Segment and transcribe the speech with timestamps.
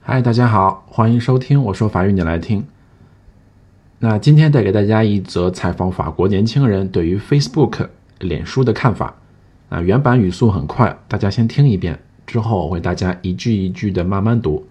[0.00, 2.66] 嗨，大家好，欢迎收听我说法语，你来听。
[4.00, 7.86] 那今天带给大家一则采访法国年轻人对于 Facebook
[8.18, 9.14] 脸书的看法。
[9.68, 11.96] 啊，原版语速很快，大家先听一遍，
[12.26, 14.66] 之后我会大家一句一句的慢慢读，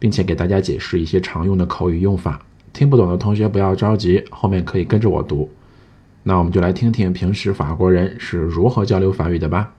[0.00, 2.40] 并且给大家解释一些常用的口语用法。
[2.72, 5.48] 听不懂的同学不要着急，后面可以跟着我读。
[6.24, 9.72] 那我们就来听听平时法国人是如何交流法语的吧。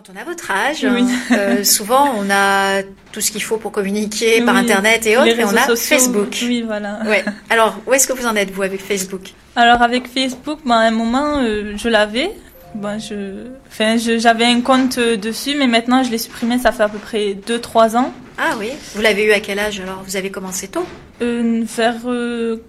[0.00, 0.86] Quand on a votre âge,
[1.30, 2.80] euh, souvent on a
[3.12, 6.38] tout ce qu'il faut pour communiquer par Internet et autres, et on a Facebook.
[6.40, 7.00] Oui, voilà.
[7.04, 7.22] Ouais.
[7.50, 9.34] Alors, où est-ce que vous en êtes, vous, avec Facebook?
[9.56, 12.30] Alors, avec Facebook, ben, à un moment, euh, je l'avais.
[12.74, 16.88] Ben, je, enfin, j'avais un compte dessus, mais maintenant je l'ai supprimé, ça fait à
[16.88, 18.14] peu près 2-3 ans.
[18.38, 20.02] Ah oui Vous l'avez eu à quel âge alors?
[20.06, 20.86] Vous avez commencé tôt?
[21.20, 21.96] Euh, Vers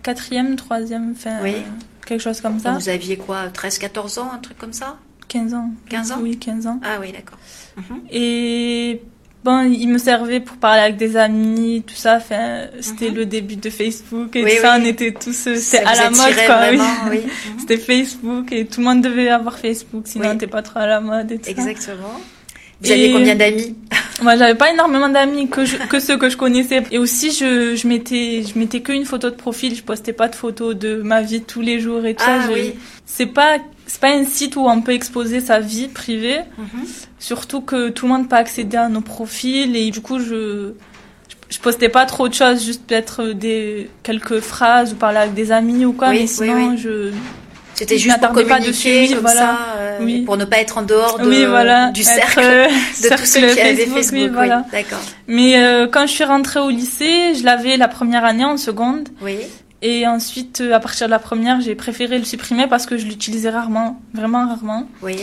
[0.04, 1.56] 4e, 3e, enfin, oui.
[2.06, 2.72] quelque chose comme ça.
[2.72, 4.98] vous aviez quoi 13-14 ans, un truc comme ça?
[5.32, 5.70] 15 ans.
[5.90, 6.80] 15 ans Oui, 15 ans.
[6.84, 7.38] Ah oui, d'accord.
[7.78, 8.02] Mhm.
[8.12, 9.02] Et
[9.46, 12.18] bon, il me servait pour parler avec des amis, tout ça.
[12.18, 13.16] Enfin, c'était Mhm.
[13.16, 14.78] le début de Facebook et tout ça.
[14.80, 16.58] On était tous, euh, c'était à la mode, quoi.
[16.58, 17.20] vraiment, oui.
[17.24, 17.60] Mhm.
[17.60, 20.86] c'était Facebook et tout le monde devait avoir Facebook, sinon on n'était pas trop à
[20.88, 21.52] la mode et tout ça.
[21.52, 22.20] Exactement.
[22.82, 23.76] Vous Et- aviez combien d'amis
[24.24, 26.84] Moi, j'avais pas énormément d'amis que je- que ceux que je connaissais.
[26.92, 29.76] Et aussi, je je mettais je mettais qu'une photo de profil.
[29.76, 32.48] Je postais pas de photos de ma vie tous les jours et tout Ah ça.
[32.48, 32.74] Je- oui.
[33.06, 33.58] C'est pas
[33.92, 36.40] c'est pas un site où on peut exposer sa vie privée.
[36.58, 36.86] Mhm.
[37.20, 40.72] Surtout que tout le monde peut accéder à nos profils et du coup je
[41.50, 45.52] je postais pas trop de choses, juste peut-être des quelques phrases ou parler avec des
[45.52, 46.12] amis ou quoi.
[46.12, 46.78] Oui, mais sinon oui.
[46.78, 47.12] je
[47.74, 49.40] C'était juste pour pas dessus, comme voilà.
[49.42, 52.68] ça, euh, pour ne pas être en dehors de, oui voilà du être, cercle euh,
[52.68, 54.64] de tous ceux cercle qui avaient Facebook, voilà.
[54.72, 55.02] D'accord.
[55.28, 59.10] Mais euh, quand je suis rentrée au lycée, je l'avais la première année en seconde.
[59.22, 59.36] Oui.
[59.82, 63.06] Et ensuite, euh, à partir de la première, j'ai préféré le supprimer parce que je
[63.06, 64.88] l'utilisais rarement, vraiment rarement.
[65.02, 65.16] Oui.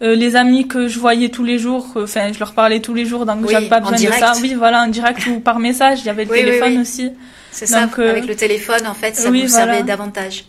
[0.00, 2.94] Euh, les amis que je voyais tous les jours, euh, enfin, je leur parlais tous
[2.94, 4.20] les jours, donc Oui, j'avais pas besoin direct.
[4.20, 4.32] de ça.
[4.40, 6.00] Oui, voilà, en direct ou par message.
[6.00, 6.78] Il y avait le Oui, téléphone oui.
[6.78, 7.10] aussi.
[7.50, 7.88] C'est ça.
[7.98, 9.48] Euh, Avec le téléphone, en fait, ça vous voilà.
[9.48, 10.44] servait davantage.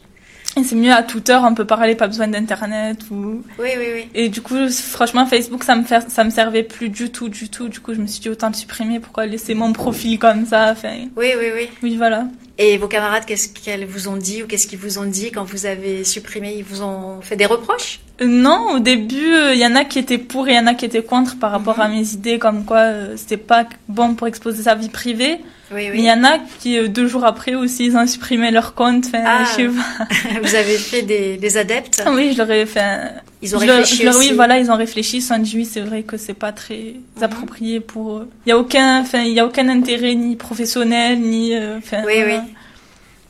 [0.58, 3.44] Et c'est mieux à toute heure, on peut parler, pas besoin d'internet ou.
[3.60, 4.08] Oui, oui, oui.
[4.16, 7.70] Et du coup, franchement, Facebook, ça me ça me servait plus du tout, du tout.
[7.70, 9.00] Du coup, je me suis dit autant le supprimer.
[9.00, 11.70] Pourquoi laisser mon profil comme ça Enfin, Oui, oui, oui.
[11.84, 12.26] oui, voilà.
[12.62, 15.46] Et vos camarades, qu'est-ce qu'elles vous ont dit ou qu'est-ce qu'ils vous ont dit quand
[15.46, 16.56] vous avez supprimé?
[16.58, 18.02] Ils vous ont fait des reproches?
[18.22, 20.60] Euh, Non, au début, euh, il y en a qui étaient pour et il y
[20.60, 21.82] en a qui étaient contre par rapport Mhm.
[21.84, 25.40] à mes idées, comme quoi euh, c'était pas bon pour exposer sa vie privée.
[25.72, 28.50] Oui, Mais il y en a qui, euh, deux jours après aussi, ils ont supprimé
[28.50, 29.06] leur compte.
[29.08, 29.44] Enfin, Ah.
[29.46, 30.40] je sais pas.
[30.44, 32.04] Vous avez fait des, des adeptes?
[32.12, 33.02] Oui, je leur ai fait.
[33.42, 34.30] Ils ont je leur- réfléchi je leur- aussi.
[34.30, 35.24] Oui, voilà, ils ont réfléchi.
[35.56, 37.24] Oui, c'est vrai que c'est pas très Mhm.
[37.24, 38.30] approprié pour eux.
[38.46, 41.54] Il y a aucun, enfin, il y a aucun intérêt ni professionnel ni.
[41.56, 42.40] euh, Enfin, Oui, oui.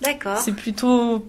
[0.01, 0.37] D'accord.
[0.37, 1.25] C'est plutôt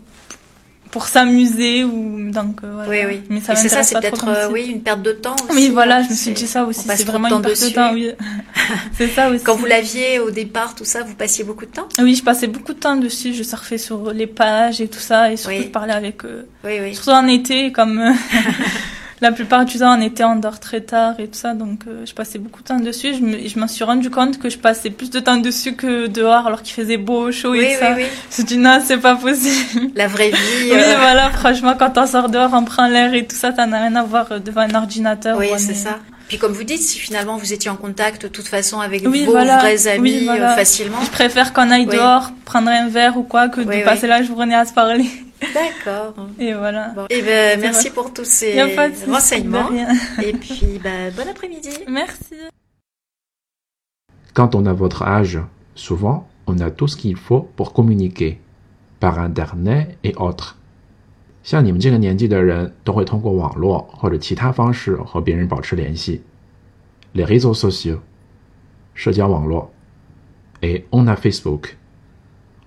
[0.92, 2.88] pour s'amuser ou donc euh, voilà.
[2.90, 3.20] Oui, oui.
[3.30, 5.54] Mais ça c'est ça, c'est peut-être euh, oui, une perte de temps aussi.
[5.56, 6.80] Oui, voilà, hein, je me suis dit ça aussi.
[6.84, 8.10] C'est vraiment une perte de temps, oui.
[8.96, 9.44] c'est ça aussi.
[9.44, 11.88] Quand vous l'aviez au départ, tout ça, vous passiez beaucoup de temps?
[11.98, 13.34] Oui, je passais beaucoup de temps dessus.
[13.34, 15.62] Je surfais sur les pages et tout ça, et surtout Oui.
[15.64, 16.46] je parlais avec eux.
[16.64, 16.94] Oui, oui.
[16.94, 18.12] Surtout en été, comme euh,
[19.20, 22.06] la plupart du temps en été, on dort très tard et tout ça, donc euh,
[22.06, 23.14] je passais beaucoup de temps dessus.
[23.14, 26.06] Je me, je m'en suis rendu compte que je passais plus de temps dessus que
[26.06, 27.92] dehors, alors qu'il faisait beau, chaud Oui, et oui, tout ça.
[27.96, 28.02] oui.
[28.04, 29.90] Je me suis dit non, c'est pas possible.
[29.94, 30.36] La vraie vie.
[30.64, 33.66] Oui, euh, voilà, franchement, quand on sort dehors, on prend l'air et tout ça, ça
[33.66, 35.36] n'a rien à voir euh, devant un ordinateur.
[35.38, 35.98] Oui, c'est ça.
[36.30, 39.24] Puis comme vous dites, si finalement vous étiez en contact de toute façon avec Oui,
[39.24, 39.58] vos voilà.
[39.58, 40.52] vrais amis Oui, voilà.
[40.52, 41.02] euh, facilement.
[41.04, 41.96] Je préfère qu'on aille Oui.
[41.96, 45.06] dehors, prendre un verre ou quoi, que de passer la journée à se parler.
[45.52, 46.14] D'accord.
[46.38, 46.90] Et voilà.
[46.90, 47.06] Bon.
[47.10, 47.94] Eh ben, C'est merci vrai.
[47.96, 48.62] pour tous ces
[49.08, 49.70] renseignements.
[50.22, 51.70] Et puis, bah, bon après-midi.
[51.88, 52.36] Merci.
[54.32, 55.40] Quand on a votre âge,
[55.74, 58.40] souvent, on a tout ce qu'il faut pour communiquer,
[59.00, 60.58] par internet et autres.
[61.42, 66.22] 像你们这个年纪的人，都会通过网络或者其他方式和别人保持联系。
[67.12, 67.98] Les réseaux sociaux，
[68.94, 69.72] 社交网络。
[70.60, 71.70] Et on a Facebook，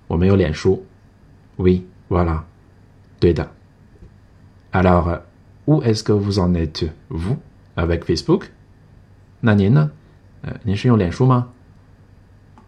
[0.07, 0.83] 我们有脸书。
[1.57, 2.41] Oui, voilà，
[3.19, 3.51] 对的。
[4.71, 5.21] Alors,
[5.65, 7.37] où est-ce que vous en êtes, vous,
[7.75, 8.47] avec Facebook
[9.41, 9.91] 那您呢？
[10.41, 11.49] 呃，您是用脸书吗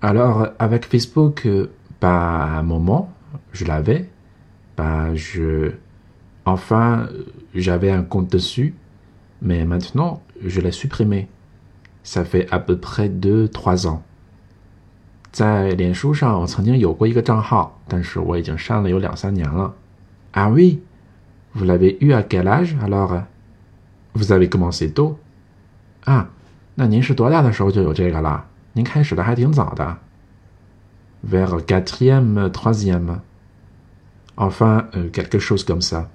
[0.02, 3.08] ？Alors, avec Facebook，bah un moment,
[3.52, 4.06] je l'avais.
[4.76, 5.74] Bah, je,
[6.45, 7.09] Enfin,
[7.55, 8.75] j'avais un compte dessus,
[9.41, 11.29] mais maintenant, je l'ai supprimé.
[12.03, 14.03] Ça fait à peu près deux, trois ans.
[15.33, 19.75] 在脸书上，我曾经有过一个账号，但是我已经删了有两三年了。
[20.33, 20.81] Ah oui,
[21.55, 23.23] vous l'avez eu à quel âge alors?
[24.15, 25.17] Vous avez commencé tôt.
[26.05, 26.31] 啊，
[26.75, 28.47] 那您是多大的时候就有这个了？
[28.73, 29.99] 您开始的还挺早的。
[31.31, 33.21] Vers quatrième, troisième.
[34.37, 36.07] Enfin, quelque chose comme ça.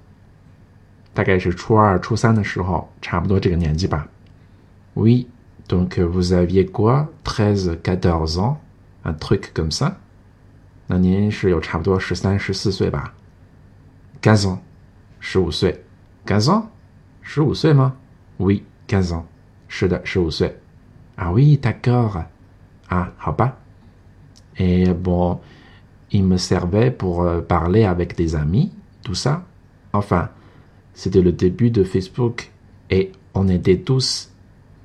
[1.13, 4.07] 大概是初二、初三的时候，差不多这个年纪吧。
[4.95, 5.27] Oui,
[5.67, 7.07] donc vous aviez quoi?
[7.23, 8.57] Treize, quatorze ans.
[9.03, 9.93] un truc comme ça.
[10.87, 13.13] 那您是有差不多十三、十四岁吧
[14.21, 14.59] ？quinze ans，
[15.19, 15.83] 十五岁。
[16.25, 16.65] quinze ans，
[17.21, 17.95] 十五岁吗
[18.39, 19.23] ？Oui, quinze ans，
[19.67, 20.57] 是的，十五岁。
[21.17, 22.25] Ah oui, d'accord.
[22.89, 23.57] Ah, 好吧。
[24.57, 25.39] Et bon,
[26.11, 28.71] il me servait pour parler avec des amis,
[29.01, 29.43] tout ça.
[29.93, 30.29] Enfin,
[30.94, 32.50] c'était le début de Facebook
[32.90, 34.30] et on était tous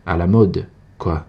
[0.05, 0.67] à la mode,
[0.97, 1.25] quoi.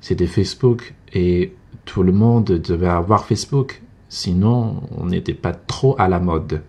[0.00, 1.52] C'était Facebook et
[1.84, 6.62] tout le monde devait avoir Facebook, sinon on n'était pas trop à la mode.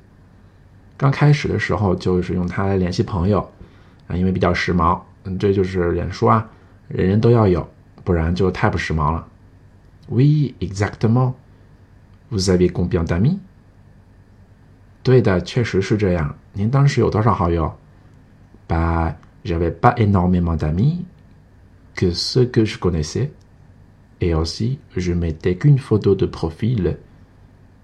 [0.98, 3.50] 刚开始的时候就是用它来联系朋友，
[4.08, 5.00] 啊，因为比较时髦。
[5.24, 6.50] 嗯，这就是脸书啊，
[6.88, 7.68] 人人都要有，
[8.04, 9.26] 不然就太不时髦了。
[10.10, 11.34] Oui, exactement.
[12.32, 13.38] Vous avez combien d'amis?
[15.05, 16.35] 对的，确实是这样。
[16.55, 17.73] 您当时有多少好友
[18.67, 19.15] ？Bah,
[19.45, 21.05] j'avais pas énormément d'amis
[21.95, 23.29] que ceux que je connaissais.
[24.21, 26.97] Et aussi, je mettais qu'une photo de profil.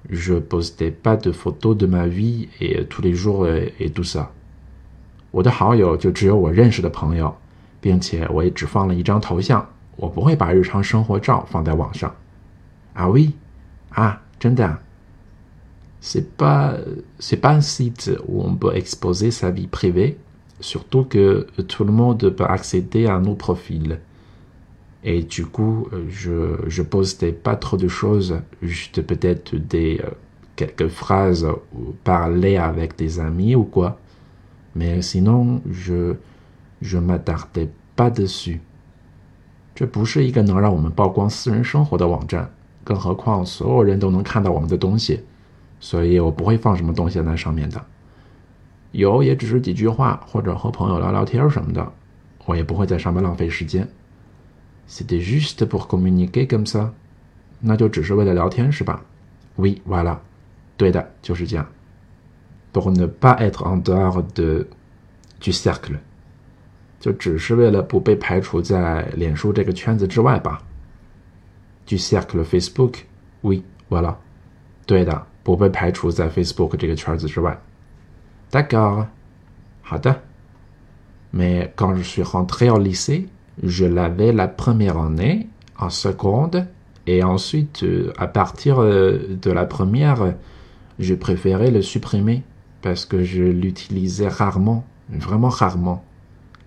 [0.08, 4.28] Je postais pas de photos de ma vie et tous les jours et tout ça.
[5.30, 7.36] 我的好友就只有我认识的朋友，
[7.82, 12.14] 并且我也只放了一张头像，我不会把日常生活照放在网上。
[12.96, 13.32] Ah oui,
[13.94, 14.80] ah, 真的啊。
[16.01, 16.77] C'est pas,
[17.19, 20.17] c'est pas un site où on peut exposer sa vie privée,
[20.59, 23.99] surtout que tout le monde peut accéder à nos profils.
[25.03, 30.01] Et du coup, je, je postais pas trop de choses, juste peut-être des
[30.55, 33.99] quelques phrases ou parler avec des amis ou quoi.
[34.75, 36.15] Mais sinon, je
[36.81, 38.59] je m'attardais pas dessus.
[39.73, 42.49] 这不是一个能让我们曝光私人生活的网站，
[42.83, 45.21] 更何况所有人都能看到我们的东西，
[45.80, 47.84] 所以我不会放什么东西在上面的。
[48.92, 51.92] 有也只是几句话，或者和朋友聊聊天什么的，
[52.44, 53.88] 我也不会在上面浪费时间。
[54.88, 56.90] C'était juste pour communiquer comme ça，
[57.60, 59.04] 那就只是为了聊天是吧
[59.56, 60.18] ？Oui, voilà，
[60.76, 61.66] 对的，就是这样。
[62.72, 64.66] Pour ne pas être en dehors de
[65.40, 65.98] du cercle，
[66.98, 70.62] 就只是为了不被排除在脸书这个圈子之外吧
[71.86, 74.16] ？Du cercle Facebook，Oui, voilà，
[74.86, 77.57] 对的，不被排除在 Facebook 这个圈子之外。
[78.51, 79.07] D'accord，
[79.83, 80.21] 好的。
[81.31, 83.27] Mais quand je suis rentré au lycée
[83.63, 85.47] je l'avais la première année,
[85.77, 86.67] en seconde,
[87.07, 87.85] et ensuite,
[88.17, 90.33] à partir de la première,
[90.99, 92.43] je préférais le supprimer
[92.81, 96.03] parce que je l'utilisais rarement, vraiment rarement.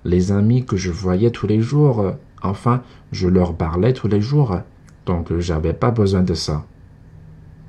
[0.05, 2.13] Les amis que je voyais tous les jours,
[2.43, 2.83] enfin,
[3.13, 4.59] je leur parlais tous les jours,
[5.07, 6.65] donc j'avais pas besoin de ça.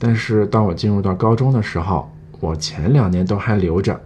[0.06, 3.98] 但是当我进入到高中的时候，我前两年都还留着，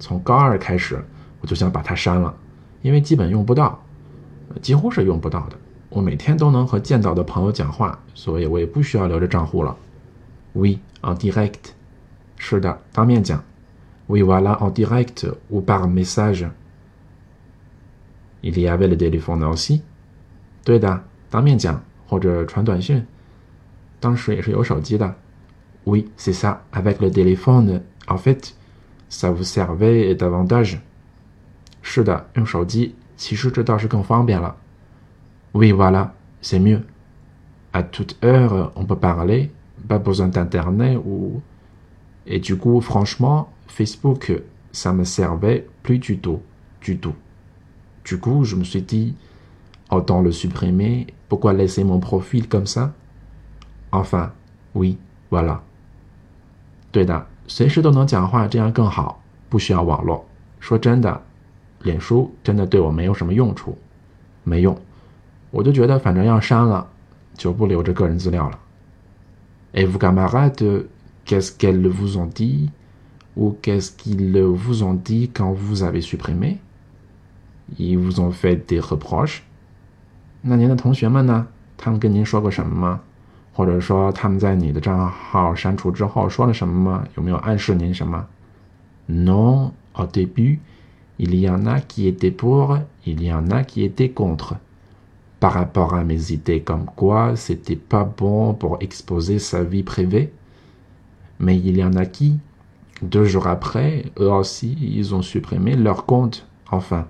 [0.00, 0.98] 从高二开始
[1.42, 2.34] 我就想把它删了，
[2.80, 3.78] 因为基本用不到。
[4.62, 5.56] 几乎是用不到的。
[5.90, 9.76] 我每天都能和见到的朋友讲话，所以我也不需要留着账户了。
[10.54, 11.74] Oui, en direct，
[12.38, 13.44] 是的，当面讲。
[14.08, 16.48] Oui, voilà, en direct ou par message。
[18.40, 19.82] Il y avait le téléphone aussi。
[20.64, 23.06] 对的，当面讲或者传短信。
[24.00, 25.14] 当时也是有手机的。
[25.85, 26.65] Oui, c'est ça.
[26.71, 28.55] Avec le téléphone, en fait,
[29.09, 30.81] ça vous servait davantage。
[31.81, 32.95] 是的，用手机。
[33.15, 34.55] 其实这倒是更方便了。
[35.53, 36.83] Oui, voilà, c'est mieux.
[37.73, 39.51] À toute heure, on peut parler,
[39.87, 41.41] pas besoin d'internet ou.
[42.25, 44.33] Et du coup, franchement, Facebook,
[44.71, 46.41] ça me servait plus du tout,
[46.81, 47.15] du tout.
[48.03, 49.15] Du coup, je me suis dit,
[49.89, 52.93] autant le supprimer, pourquoi laisser mon profil comme ça?
[53.91, 54.33] Enfin,
[54.75, 54.97] oui,
[55.31, 55.63] voilà.
[56.92, 60.24] 对的，随时都能讲话，这样更好，不需要网络。
[60.60, 61.20] 说真的。
[61.84, 63.76] 脸书真的对我没有什么用处，
[64.44, 64.78] 没用，
[65.50, 66.86] 我就觉得反正要删了，
[67.34, 68.56] 就不留着个人资料了。
[69.74, 70.84] Et vous camarades,
[71.26, 72.70] qu'est-ce qu'elles vous ont dit,
[73.34, 76.58] ou qu'est-ce qu'ils vous ont dit quand vous avez supprimé?
[77.76, 79.40] Ils vous ont fait des reproches?
[80.42, 81.48] 那您的同学们呢？
[81.76, 83.00] 他们跟您说过什么吗？
[83.53, 87.07] 或者说他们在你的账号删除之后说了什么吗？
[87.15, 88.25] 有没有暗示您什么？
[89.09, 90.59] Non, Au début,
[91.17, 94.57] il y en a qui étaient pour, il y en a qui étaient contre.
[95.39, 100.31] Par rapport à mes idées comme quoi c'était pas bon pour exposer sa vie privée.
[101.39, 102.39] Mais il y en a qui,
[103.01, 106.45] deux jours après, eux aussi, ils ont supprimé leur compte.
[106.69, 107.05] Enfin.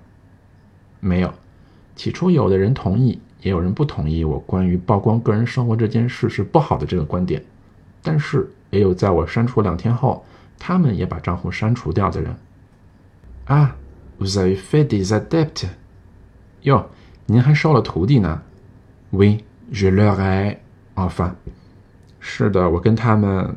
[1.00, 1.32] 没有，
[1.94, 7.43] 起初有的人同意， 也有人不同意我关于曝光个人生活这件事是不好的这个观点，
[8.01, 10.25] 但是也有在我删除两天后，
[10.57, 12.35] 他们也把账户删除掉的人。
[13.45, 13.75] 啊
[14.17, 15.67] ，vous avez fait des adeptes？
[16.61, 16.89] 哟，
[17.25, 18.41] 您还收了徒弟呢
[19.11, 20.57] ？Oui，je leur ai
[20.95, 21.33] enfin。
[22.21, 23.53] 是的，我跟他们，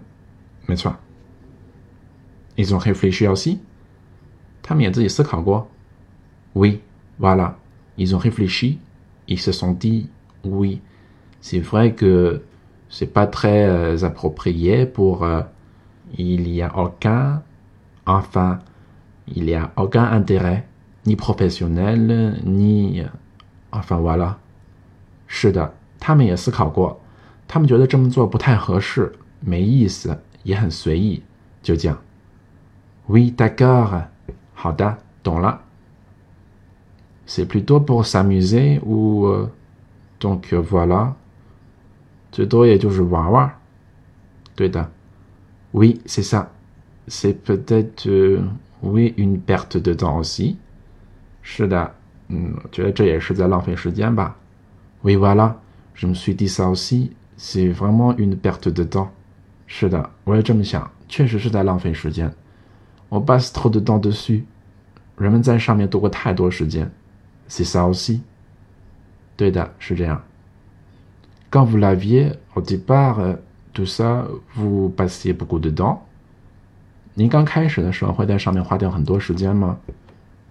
[0.66, 0.92] 没错。
[2.56, 3.58] Ils ont réfléchi aussi？
[4.62, 5.68] 他们也自己思考过
[6.54, 8.78] ？Oui，voilà，ils ont réfléchi。
[9.27, 10.09] ils se sont dit
[10.43, 10.81] oui,
[11.41, 12.43] c'est vrai que
[12.89, 15.41] c'est pas très euh, approprié pour euh,
[16.17, 17.41] il y a aucun
[18.05, 18.59] enfin
[19.27, 20.67] il y a aucun intérêt
[21.05, 23.01] ni professionnel ni
[23.71, 24.35] enfin voilà
[25.27, 27.00] 是的，他们也思考过，
[27.47, 31.23] 他们觉得这么做不太合适，没意思，也很随意，
[31.63, 31.97] 就这样。
[33.07, 34.07] Oui, d'accord，
[34.53, 35.61] 好的，懂了。
[37.26, 39.50] C'est plutôt pour s'amuser ou euh,
[40.21, 41.16] donc euh, voilà.
[45.75, 46.52] Oui, c'est ça.
[47.09, 48.42] C'est peut-être euh,
[48.83, 50.59] oui une perte de temps aussi.
[55.04, 55.61] Oui, voilà.
[55.95, 57.12] Je me suis dit ça aussi.
[57.37, 59.12] C'est vraiment une perte de temps.
[63.11, 64.45] On passe trop de temps dessus.
[67.48, 68.22] C'est ça aussi.
[71.50, 73.34] Quand vous l'aviez au départ, euh,
[73.72, 76.06] tout ça, vous passiez beaucoup de temps.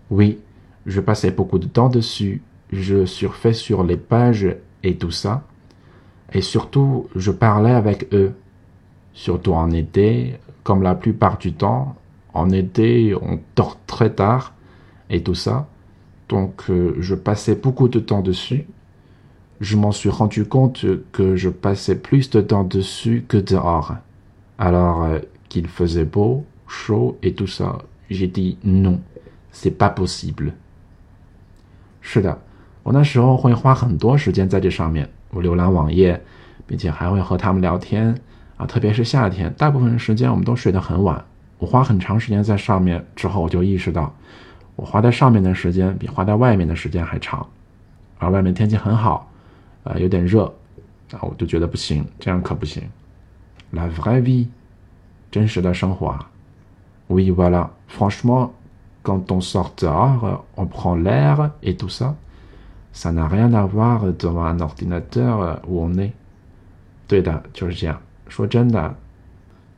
[0.09, 0.39] Oui,
[0.85, 2.41] je passais beaucoup de temps dessus.
[2.71, 5.43] Je surfais sur les pages et tout ça.
[6.33, 8.33] Et surtout, je parlais avec eux.
[9.13, 11.95] Surtout en été, comme la plupart du temps,
[12.33, 14.53] en été, on dort très tard
[15.09, 15.67] et tout ça.
[16.28, 18.66] Donc euh, je passais beaucoup de temps dessus.
[19.60, 23.96] Je m'en suis rendu compte que je passais plus de temps dessus que dehors.
[24.56, 25.18] Alors euh,
[25.48, 29.00] qu'il faisait beau, chaud et tout ça, j'ai dit non,
[29.50, 30.52] c'est pas possible.
[32.00, 32.38] 是的，
[32.82, 36.22] 我那时候会花很多时间在这上面，我浏览网页，
[36.66, 38.14] 并且还会和他们聊天
[38.56, 41.22] 啊，特别是夏天，大部分时间我们都睡得很晚。
[41.58, 44.14] 我花很长时间在上面之后，我就意识到。
[44.75, 47.47] 我花在上面的时间比花在外面的时间还长，
[48.19, 49.31] 而外面天气很好，
[49.83, 50.45] 呃，有点热，
[51.11, 52.83] 啊，我就觉得不行，这样可不行。
[53.71, 54.47] La vraie vie，
[55.31, 56.29] 真实的生活啊。
[57.07, 58.49] Oui voilà, franchement,
[59.03, 62.15] quand on sort dehors, on prend l'air et tout ça,
[62.93, 66.11] ça n'a rien à voir devant un ordinateur où on est。
[67.07, 68.01] 对的，就是这样。
[68.27, 68.95] 说真的，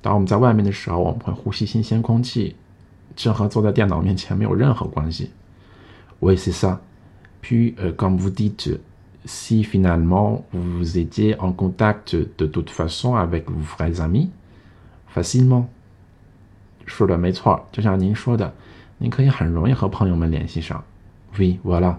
[0.02, 2.56] 当我们在外面的时候，我们会呼吸新鲜空气。
[3.17, 5.31] 这和坐在电脑面前没有任何关系。
[6.21, 6.81] Oui, c'est ça.
[7.41, 8.81] Puis, euh, comme vous dites,
[9.25, 14.31] si finalement vous étiez en contact de toute façon avec vos vrais amis,
[15.15, 15.67] facilement.
[16.87, 18.53] 说的没错，就像您说的，
[18.99, 20.83] 您可以很容易和朋友们联系上。
[21.39, 21.97] Oui, voilà.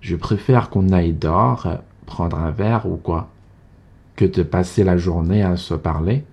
[0.00, 1.66] Je préfère qu'on aille dehors
[2.06, 3.28] prendre un verre ou quoi,
[4.16, 6.24] que de passer la journée à se parler.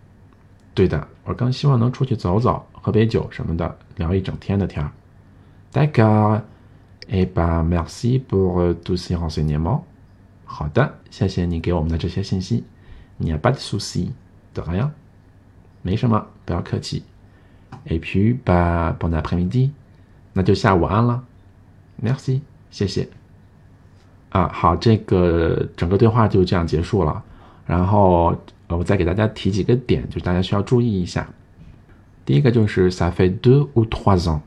[0.75, 2.67] 对的，我更希望能出去走走。
[2.83, 4.91] 喝杯酒什么的，聊一整天的天儿。
[5.73, 6.43] D'accord.
[7.09, 9.83] Et ben merci pour tous ces renseignements.
[10.45, 12.65] 好的，谢谢你给我们的这些信息。
[13.19, 14.11] Il n'y a pas de souci.
[14.55, 14.91] De rien.
[15.83, 17.05] 没什么，不要客气。
[17.87, 19.71] Et puis, ben bon après-midi.
[20.33, 21.23] 那就下午安了。
[22.03, 22.41] Merci.
[22.71, 23.09] 谢谢。
[24.31, 27.23] 啊，好，这个整个对话就这样结束了。
[27.67, 28.37] 然后
[28.77, 31.29] 我再给大家提几个点，就是大家需要注意一下。
[32.25, 34.41] 第一个就是 ça fait deux ou trois ans，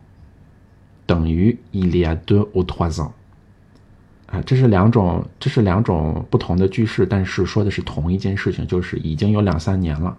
[1.06, 3.12] 等于 il y a deux ou trois ans，
[4.26, 10.18] 啊，这是两种，这是两种不同的句式，但是说的是同一件事情，就是已经有两三年了，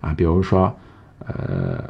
[0.00, 0.74] 啊，比如说，
[1.24, 1.82] 呃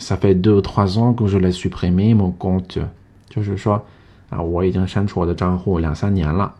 [0.00, 2.84] ，ça fait deux ou trois ans que je l'ai supprimé mon compte，
[3.28, 3.80] 就是说，
[4.28, 6.52] 啊，我已经删除我的账户两三年了，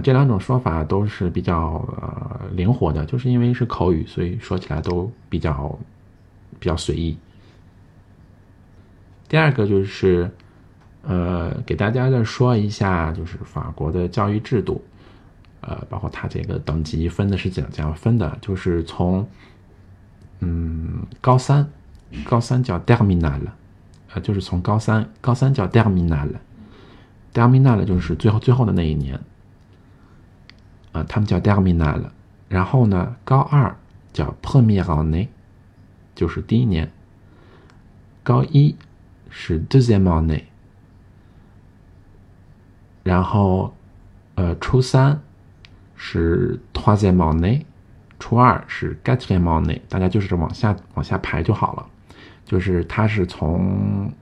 [0.00, 5.78] 这两种说法都是比较呃灵活的，就是因为是口语，所以说起来都比较。
[6.58, 7.14] 比较随意。
[9.28, 10.30] 第二个就是，
[11.02, 14.82] 呃，给大家再说一下，就是法国的教育制度，
[15.60, 19.28] 呃，包括它这个等级分的是怎怎样分的，就是从，
[20.40, 21.68] 嗯，高三，
[22.24, 23.38] 高三叫 terminal，
[24.14, 29.20] 呃，就是从高三，高三叫 terminal，terminal 就是最后最后的那一年，
[30.96, 32.02] 啊，他们叫 terminal。
[32.48, 33.76] 然后呢，高二
[34.12, 35.28] 叫 p r e m i e r a n n e
[36.14, 36.90] 就是第一年。
[38.22, 38.74] 高一
[39.28, 40.44] 是 deuxième année。
[43.02, 43.72] 然后，
[44.34, 45.20] 呃，初三
[45.94, 47.62] 是 troisième année，
[48.18, 51.86] 初二是 quatrième année，大家就是往下往下排就好了。
[52.44, 54.12] 就是它是从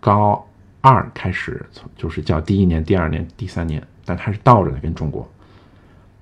[0.00, 0.44] 高
[0.80, 1.64] 二开始，
[1.96, 5.28] 就是叫第一年、第二年、第三年，但它是倒着的，跟中国。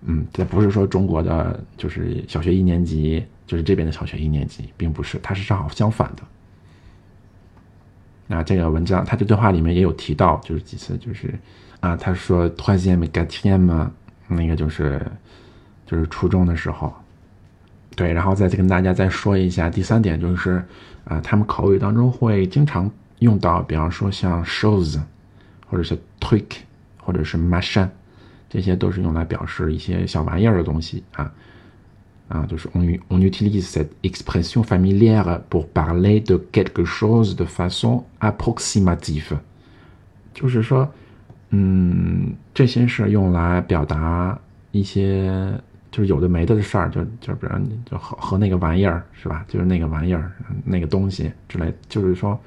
[0.04, 6.22] 嗯，这不是说中国的就是小学一年级就是这边的小学一年级，并不是，它是正好相反的。
[8.26, 11.32] 那这个文章，他这对话里面也有提到，就是几次，就是。
[11.80, 13.90] 啊，他说 “troisième quatrième”，
[14.28, 15.04] 那个就是
[15.84, 16.94] 就是初中的时候，
[17.96, 20.64] 对，然后再跟大家再说一下第三点，就是
[21.02, 25.00] 啊，他们口语当中会经常用到，比方说像 “shows”，
[25.66, 26.58] 或者是 twick，
[26.98, 27.88] 或者是 “machin”，
[28.52, 31.32] 这些都是用来表示一些小玩意儿的东西啊
[32.28, 39.38] 啊，就是 “on on utilise cette expression familière pour parler de quelque chose de façon approximative”，
[40.34, 40.86] 就是说。
[41.54, 44.38] 嗯，这些是用来表达
[44.70, 45.52] 一些
[45.90, 47.50] 就是有的没的的事儿，就就比如
[47.84, 49.44] 就和和那个玩意儿是吧？
[49.48, 50.32] 就是那个玩意儿
[50.64, 52.40] 那个东西之类，就是说，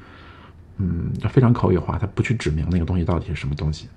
[0.77, 3.87] 嗯，非常口语化，他不去指明那个东西到底是什么东西。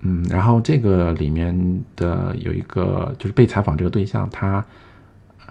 [0.00, 4.64] 嗯，然后这个里面的有一个就是被采访这个对象，他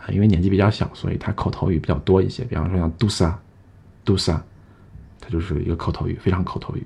[0.10, 2.44] 因为年纪比较小，所以他口头语比较多一些。
[2.46, 3.38] 比方说像杜萨，
[4.04, 4.42] 杜萨
[5.20, 6.84] 他就是一个口头语，非常口头语。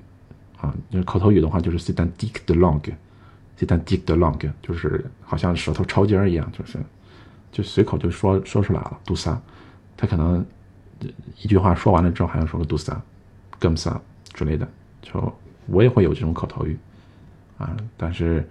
[0.60, 6.78] 啊，就是口头语的话，就是 “c'est un dick de langue”，“c'est un dick de long，就是好像舌头抽筋儿一样，就是
[7.52, 8.98] 就随口就说说出来了。
[9.04, 9.40] 杜萨，
[9.96, 10.44] 他可能
[11.42, 13.00] 一句话说完了之后，还要说个杜萨、
[13.60, 14.00] m 萨
[14.32, 14.66] 之类的。
[15.02, 15.32] 就
[15.66, 16.78] 我也会有这种口头语
[17.58, 18.48] 啊，但是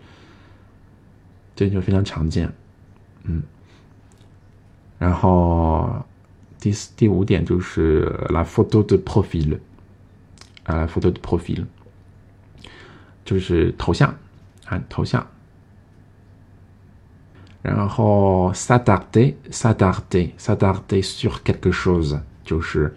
[1.55, 2.51] 这就非常常见。
[3.23, 3.43] 嗯，
[4.97, 6.03] 然后
[6.59, 9.59] 第四、第五点就是 “la photo de profil”，
[10.63, 11.65] 啊，“la photo de profil”。
[13.25, 14.13] 就是头像，
[14.65, 15.25] 啊，头像。
[17.61, 22.93] 然后 s'attarder，s'attarder，s'attarder sur quelque chose，就是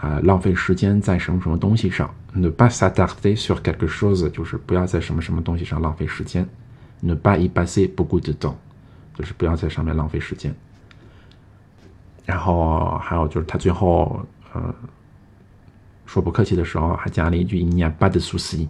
[0.00, 2.08] 啊，浪费时间在什么什么东西上。
[2.34, 6.46] Ne pas s'attarder sur quelque chose，就是不要在什么什么东西上浪费时间。
[7.00, 8.54] Ne pas y passer beaucoup de temps，
[9.14, 10.54] 就是不要在上面浪费时间。
[12.24, 14.74] 然后还有就是他最后呃
[16.06, 18.68] 说不客气的时候，还加了一句 “il n'y a pas de souci”。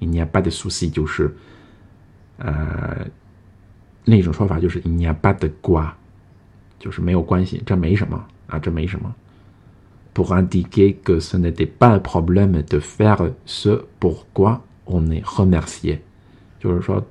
[0.00, 1.34] il n'y a pas de souci，就是，
[2.36, 3.04] 呃，
[4.04, 5.90] 另一种说法就是 il n'y a pas de quoi，
[6.78, 9.12] 就是没有关系，这没什么啊，这没什么。
[10.14, 15.98] Pour indiquer que ce n'était pas un problème de faire ce pourquoi on est remercié，
[16.58, 17.04] 就是说，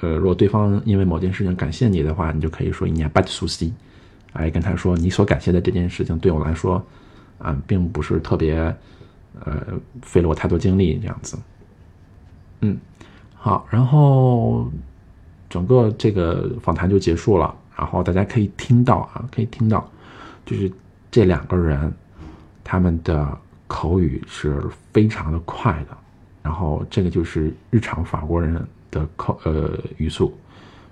[0.00, 3.72] 呃，如果对方因为某件事情感谢你的话，你就可以说 il n'y a pas de souci，
[4.32, 6.82] 来跟他说你所感谢的这件事情对我来说，
[7.38, 8.74] 啊，并不是特别。
[9.44, 9.54] 呃，
[10.02, 11.38] 费了我太多精力这样子，
[12.60, 12.76] 嗯，
[13.36, 14.68] 好，然后
[15.48, 19.88] 整个这个访谈就结束了，然后大家可以听到啊，可以听到，
[20.44, 20.68] 就是
[21.10, 21.92] 这两个人
[22.62, 25.96] 他们的口语是非常的快的，
[26.42, 28.54] 然后这个就是日常法国人
[28.90, 30.32] 的口呃语速，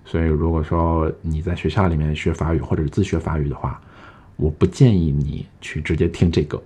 [0.04, 3.80] 所以如果说你在学校里面学法语或者是自学法语的话，
[4.36, 6.62] 我不建议你去直接听这个。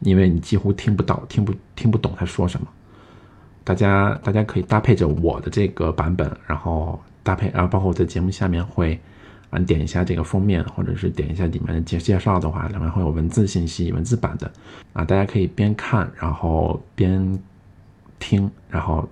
[0.00, 2.66] 因为你几乎听不到、听不听不懂他说什么，
[3.62, 8.98] 大家大家可以搭配着我的这个版本，然后搭配，然后包括我在节目下面会，
[9.52, 14.50] 啊，点一下这个封面，或者是点一下里面的介介绍的话，里面会有文字信息、文字版的，
[14.94, 17.38] 啊，大家可以边看，然后边
[18.18, 19.06] 听，然后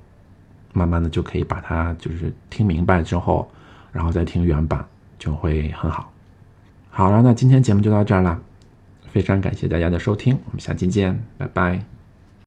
[0.72, 3.46] 慢慢的就可以把它就是听明白之后，
[3.92, 4.82] 然后再听原版
[5.18, 6.10] 就会很好。
[6.88, 8.40] 好了，那今天节目就到这儿了。
[9.12, 11.99] 非常感谢大家的收听，我们下期见，拜拜。